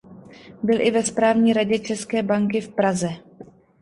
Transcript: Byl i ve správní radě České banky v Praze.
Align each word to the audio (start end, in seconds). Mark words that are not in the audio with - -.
Byl 0.63 0.81
i 0.81 0.91
ve 0.91 1.03
správní 1.03 1.53
radě 1.53 1.79
České 1.79 2.23
banky 2.23 2.61
v 2.61 2.69
Praze. 2.75 3.09